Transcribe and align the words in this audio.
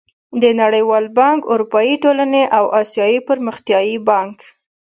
د 0.41 0.43
نړېوال 0.61 1.05
بانک، 1.19 1.39
اروپايي 1.53 1.95
ټولنې 2.03 2.43
او 2.57 2.65
اسيايي 2.81 3.19
پرمختيايي 3.27 3.97
بانک 4.09 4.37